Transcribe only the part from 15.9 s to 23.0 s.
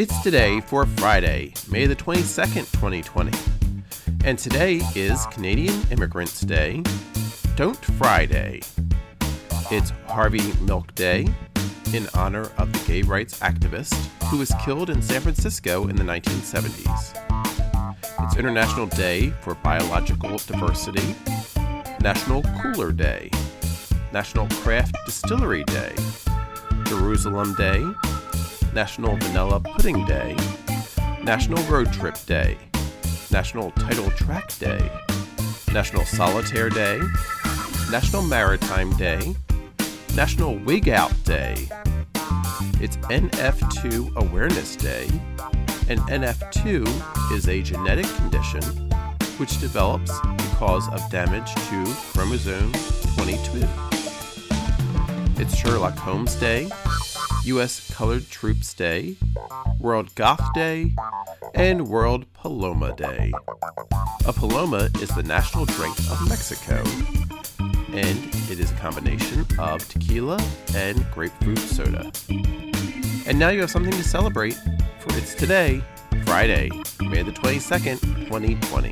the 1970s. It's International Day for Biological Diversity, National Cooler